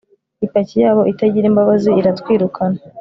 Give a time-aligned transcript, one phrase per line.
[0.45, 2.79] Ipaki yabo itagira imbabazi iratwirukana